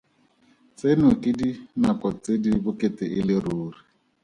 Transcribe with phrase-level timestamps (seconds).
[0.77, 3.79] Tseno ke dinako tse di bokete e le ruri.